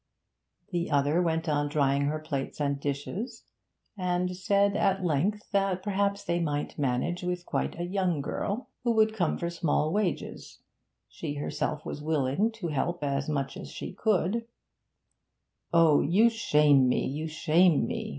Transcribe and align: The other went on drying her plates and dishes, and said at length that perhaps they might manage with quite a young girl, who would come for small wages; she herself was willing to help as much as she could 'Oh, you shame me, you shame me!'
The 0.71 0.89
other 0.89 1.21
went 1.21 1.47
on 1.47 1.69
drying 1.69 2.05
her 2.05 2.17
plates 2.17 2.59
and 2.59 2.79
dishes, 2.79 3.43
and 3.95 4.35
said 4.35 4.75
at 4.75 5.05
length 5.05 5.51
that 5.51 5.83
perhaps 5.83 6.23
they 6.23 6.39
might 6.39 6.79
manage 6.79 7.21
with 7.21 7.45
quite 7.45 7.79
a 7.79 7.83
young 7.83 8.19
girl, 8.19 8.71
who 8.83 8.93
would 8.95 9.13
come 9.15 9.37
for 9.37 9.51
small 9.51 9.93
wages; 9.93 10.57
she 11.07 11.35
herself 11.35 11.85
was 11.85 12.01
willing 12.01 12.51
to 12.53 12.69
help 12.69 13.03
as 13.03 13.29
much 13.29 13.55
as 13.55 13.69
she 13.69 13.93
could 13.93 14.47
'Oh, 15.71 16.01
you 16.01 16.31
shame 16.31 16.89
me, 16.89 17.05
you 17.05 17.27
shame 17.27 17.85
me!' 17.85 18.09